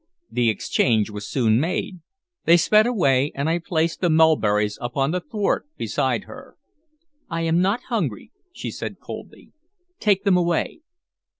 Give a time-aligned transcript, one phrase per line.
[0.31, 1.99] The exchange was soon made;
[2.45, 6.57] they sped away, and I placed the mulberries upon the thwart beside her.
[7.29, 9.51] "I am not hungry," she said coldly.
[9.99, 10.79] "Take them away."